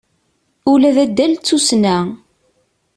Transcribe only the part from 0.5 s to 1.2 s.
Ula d